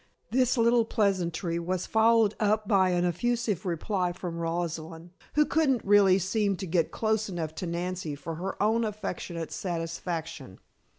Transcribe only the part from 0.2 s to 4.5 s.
This little pleasantry was followed up by an effusive reply from